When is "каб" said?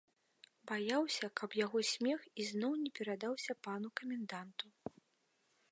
1.41-1.57